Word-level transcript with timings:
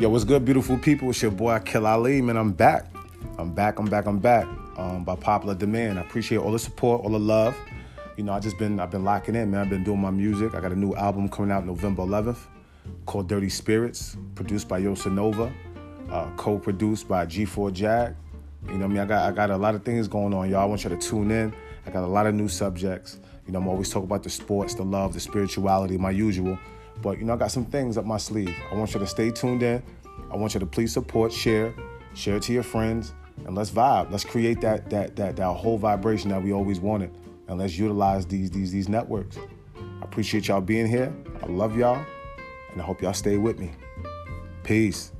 Yo, 0.00 0.08
what's 0.08 0.24
good, 0.24 0.46
beautiful 0.46 0.78
people? 0.78 1.10
It's 1.10 1.20
your 1.20 1.30
boy 1.30 1.58
Kill 1.58 1.86
Ali, 1.86 2.22
man. 2.22 2.38
I'm 2.38 2.52
back. 2.52 2.86
I'm 3.36 3.52
back. 3.52 3.78
I'm 3.78 3.84
back. 3.84 4.06
I'm 4.06 4.18
back. 4.18 4.46
Um, 4.78 5.04
by 5.04 5.14
popular 5.14 5.54
demand. 5.54 5.98
I 5.98 6.00
appreciate 6.00 6.38
all 6.38 6.52
the 6.52 6.58
support, 6.58 7.02
all 7.02 7.10
the 7.10 7.20
love. 7.20 7.54
You 8.16 8.24
know, 8.24 8.32
I 8.32 8.40
just 8.40 8.56
been 8.56 8.80
I've 8.80 8.90
been 8.90 9.04
locking 9.04 9.34
in, 9.34 9.50
man. 9.50 9.60
I've 9.60 9.68
been 9.68 9.84
doing 9.84 10.00
my 10.00 10.10
music. 10.10 10.54
I 10.54 10.60
got 10.62 10.72
a 10.72 10.74
new 10.74 10.94
album 10.94 11.28
coming 11.28 11.50
out 11.50 11.66
November 11.66 12.02
11th 12.02 12.38
called 13.04 13.28
Dirty 13.28 13.50
Spirits, 13.50 14.16
produced 14.36 14.68
by 14.68 14.80
Yosanova, 14.80 15.52
uh, 16.10 16.30
co-produced 16.38 17.06
by 17.06 17.26
G4 17.26 17.70
Jag. 17.70 18.16
You 18.68 18.78
know, 18.78 18.86
I 18.86 18.88
mean, 18.88 18.98
I 19.00 19.04
got 19.04 19.30
I 19.30 19.36
got 19.36 19.50
a 19.50 19.56
lot 19.58 19.74
of 19.74 19.84
things 19.84 20.08
going 20.08 20.32
on, 20.32 20.48
y'all. 20.48 20.62
I 20.62 20.64
want 20.64 20.82
you 20.82 20.88
to 20.88 20.96
tune 20.96 21.30
in. 21.30 21.52
I 21.84 21.90
got 21.90 22.04
a 22.04 22.06
lot 22.06 22.26
of 22.26 22.34
new 22.34 22.48
subjects. 22.48 23.18
You 23.46 23.52
know, 23.52 23.58
I'm 23.58 23.68
always 23.68 23.90
talking 23.90 24.06
about 24.06 24.22
the 24.22 24.30
sports, 24.30 24.72
the 24.72 24.82
love, 24.82 25.12
the 25.12 25.20
spirituality, 25.20 25.98
my 25.98 26.10
usual. 26.10 26.58
But 27.02 27.18
you 27.18 27.24
know, 27.24 27.34
I 27.34 27.36
got 27.36 27.50
some 27.50 27.64
things 27.64 27.96
up 27.96 28.04
my 28.04 28.18
sleeve. 28.18 28.54
I 28.70 28.74
want 28.74 28.92
you 28.94 29.00
to 29.00 29.06
stay 29.06 29.30
tuned 29.30 29.62
in. 29.62 29.82
I 30.30 30.36
want 30.36 30.54
you 30.54 30.60
to 30.60 30.66
please 30.66 30.92
support, 30.92 31.32
share, 31.32 31.74
share 32.14 32.36
it 32.36 32.42
to 32.44 32.52
your 32.52 32.62
friends, 32.62 33.14
and 33.46 33.56
let's 33.56 33.70
vibe. 33.70 34.10
Let's 34.10 34.24
create 34.24 34.60
that 34.60 34.90
that 34.90 35.16
that 35.16 35.36
that 35.36 35.52
whole 35.54 35.78
vibration 35.78 36.30
that 36.30 36.42
we 36.42 36.52
always 36.52 36.80
wanted, 36.80 37.10
and 37.48 37.58
let's 37.58 37.76
utilize 37.76 38.26
these 38.26 38.50
these 38.50 38.70
these 38.70 38.88
networks. 38.88 39.38
I 39.76 40.04
appreciate 40.04 40.48
y'all 40.48 40.60
being 40.60 40.86
here. 40.86 41.12
I 41.42 41.46
love 41.46 41.76
y'all, 41.76 42.04
and 42.72 42.80
I 42.80 42.84
hope 42.84 43.02
y'all 43.02 43.12
stay 43.12 43.36
with 43.36 43.58
me. 43.58 43.72
Peace. 44.62 45.12